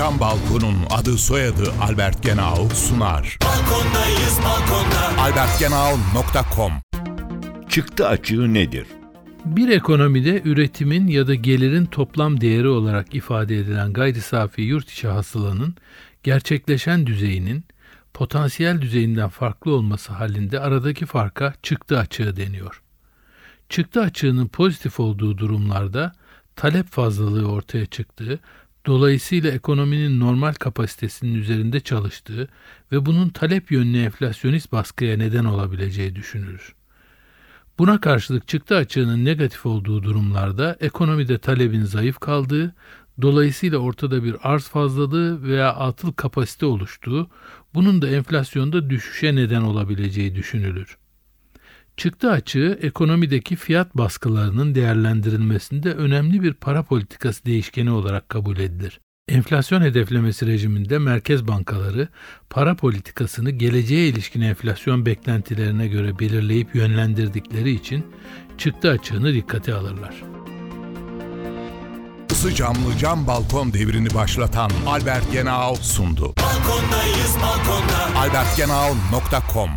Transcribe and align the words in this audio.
Cam 0.00 0.20
Balkon'un 0.20 0.76
adı 0.90 1.18
soyadı 1.18 1.72
Albert 1.80 2.22
Genau 2.22 2.68
sunar. 2.68 3.38
Balkondayız 3.44 4.38
balkonda. 4.44 5.22
albertgenau.com 5.22 6.72
Çıktı 7.68 8.08
açığı 8.08 8.54
nedir? 8.54 8.86
Bir 9.44 9.68
ekonomide 9.68 10.42
üretimin 10.44 11.06
ya 11.06 11.26
da 11.26 11.34
gelirin 11.34 11.86
toplam 11.86 12.40
değeri 12.40 12.68
olarak 12.68 13.14
ifade 13.14 13.58
edilen 13.58 13.92
gayri 13.92 14.20
safi 14.20 14.62
yurt 14.62 14.90
içi 14.90 15.08
hasılanın 15.08 15.74
gerçekleşen 16.22 17.06
düzeyinin 17.06 17.64
potansiyel 18.14 18.80
düzeyinden 18.80 19.28
farklı 19.28 19.74
olması 19.74 20.12
halinde 20.12 20.60
aradaki 20.60 21.06
farka 21.06 21.54
çıktı 21.62 21.98
açığı 21.98 22.36
deniyor. 22.36 22.82
Çıktı 23.68 24.00
açığının 24.00 24.48
pozitif 24.48 25.00
olduğu 25.00 25.38
durumlarda 25.38 26.12
talep 26.56 26.86
fazlalığı 26.86 27.52
ortaya 27.52 27.86
çıktığı, 27.86 28.40
dolayısıyla 28.86 29.50
ekonominin 29.50 30.20
normal 30.20 30.52
kapasitesinin 30.52 31.34
üzerinde 31.34 31.80
çalıştığı 31.80 32.48
ve 32.92 33.06
bunun 33.06 33.28
talep 33.28 33.70
yönlü 33.70 33.98
enflasyonist 33.98 34.72
baskıya 34.72 35.16
neden 35.16 35.44
olabileceği 35.44 36.14
düşünülür. 36.14 36.74
Buna 37.78 38.00
karşılık 38.00 38.48
çıktı 38.48 38.76
açığının 38.76 39.24
negatif 39.24 39.66
olduğu 39.66 40.02
durumlarda 40.02 40.76
ekonomide 40.80 41.38
talebin 41.38 41.84
zayıf 41.84 42.18
kaldığı, 42.18 42.74
dolayısıyla 43.22 43.78
ortada 43.78 44.24
bir 44.24 44.36
arz 44.42 44.68
fazlalığı 44.68 45.42
veya 45.42 45.74
atıl 45.74 46.12
kapasite 46.12 46.66
oluştuğu, 46.66 47.30
bunun 47.74 48.02
da 48.02 48.08
enflasyonda 48.08 48.90
düşüşe 48.90 49.34
neden 49.34 49.62
olabileceği 49.62 50.34
düşünülür. 50.34 50.96
Çıktı 52.00 52.30
açığı 52.30 52.78
ekonomideki 52.82 53.56
fiyat 53.56 53.96
baskılarının 53.96 54.74
değerlendirilmesinde 54.74 55.94
önemli 55.94 56.42
bir 56.42 56.54
para 56.54 56.82
politikası 56.82 57.44
değişkeni 57.44 57.90
olarak 57.90 58.28
kabul 58.28 58.58
edilir. 58.58 59.00
Enflasyon 59.28 59.82
hedeflemesi 59.82 60.46
rejiminde 60.46 60.98
merkez 60.98 61.48
bankaları 61.48 62.08
para 62.50 62.76
politikasını 62.76 63.50
geleceğe 63.50 64.08
ilişkin 64.08 64.40
enflasyon 64.40 65.06
beklentilerine 65.06 65.88
göre 65.88 66.18
belirleyip 66.18 66.74
yönlendirdikleri 66.74 67.70
için 67.70 68.06
çıktı 68.58 68.90
açığını 68.90 69.34
dikkate 69.34 69.74
alırlar. 69.74 70.14
Isı 72.30 72.54
camlı 72.54 72.98
cam 72.98 73.26
balkon 73.26 73.72
devrini 73.72 74.14
başlatan 74.14 74.70
Albert 74.86 75.32
Genau 75.32 75.74
sundu. 75.74 76.34
Balkondayız 76.42 77.36
balkonda. 77.42 78.18
albertgenau.com 78.18 79.70